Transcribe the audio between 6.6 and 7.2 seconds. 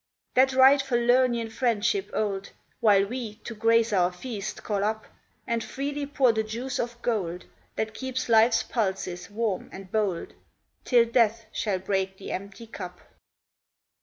of